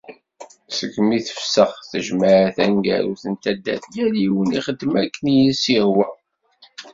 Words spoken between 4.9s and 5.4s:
akken i